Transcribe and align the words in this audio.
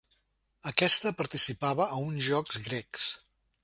Aquesta 0.71 1.13
participava 1.21 1.89
a 1.91 2.03
uns 2.09 2.29
jocs 2.33 2.67
grecs. 2.71 3.11